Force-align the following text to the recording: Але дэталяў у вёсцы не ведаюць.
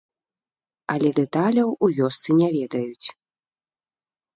Але 0.93 1.09
дэталяў 1.21 1.69
у 1.83 1.93
вёсцы 2.01 2.29
не 2.41 2.49
ведаюць. 2.59 3.07